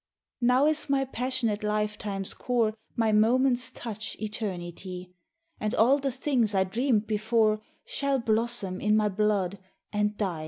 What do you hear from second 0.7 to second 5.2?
my passionate lifetime's core, My moments touch eternity,